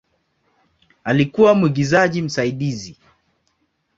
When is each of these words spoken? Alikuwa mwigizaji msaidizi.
Alikuwa 1.03 1.53
mwigizaji 1.53 2.21
msaidizi. 2.21 2.97